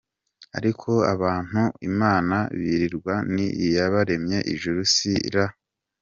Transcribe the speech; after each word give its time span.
Ariko 0.57 0.89
ababantu 1.13 1.61
Imana 1.89 2.37
birirwa 2.59 3.15
ni 3.33 3.47
iyaremye 3.65 4.37
ijuru 4.53 4.79
nisi 4.85 5.13
ra??. 5.33 5.45